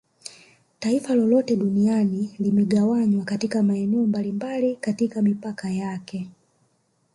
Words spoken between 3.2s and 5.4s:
katika maeneo mbalimbali katika